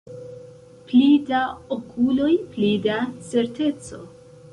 Pli 0.91 1.01
da 1.27 1.41
okuloj, 1.77 2.31
pli 2.55 2.71
da 2.87 2.97
certeco. 3.29 4.01